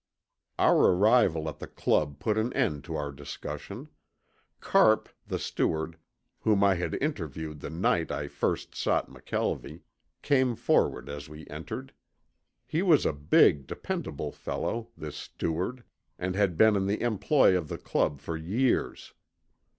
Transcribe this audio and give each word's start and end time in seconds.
Our 0.57 0.79
arrival 0.95 1.47
at 1.47 1.59
the 1.59 1.67
Club 1.67 2.17
put 2.17 2.35
an 2.35 2.51
end 2.53 2.83
to 2.85 2.95
our 2.95 3.11
discussion. 3.11 3.87
Carpe, 4.59 5.09
the 5.27 5.37
steward, 5.37 5.95
whom 6.39 6.63
I 6.63 6.73
had 6.73 6.95
interviewed 6.99 7.59
the 7.59 7.69
night 7.69 8.09
I 8.11 8.27
first 8.27 8.73
sought 8.73 9.11
McKelvie, 9.11 9.83
came 10.23 10.55
forward 10.55 11.07
as 11.07 11.29
we 11.29 11.45
entered. 11.51 11.93
He 12.65 12.81
was 12.81 13.05
a 13.05 13.13
big, 13.13 13.67
dependable 13.67 14.31
fellow, 14.31 14.89
this 14.97 15.17
steward, 15.17 15.83
and 16.17 16.33
had 16.33 16.57
been 16.57 16.75
in 16.75 16.87
the 16.87 16.99
employ 17.03 17.55
of 17.55 17.67
the 17.67 17.77
Club 17.77 18.19
for 18.21 18.35
years. 18.35 19.13